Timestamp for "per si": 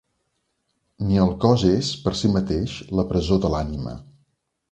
2.07-2.33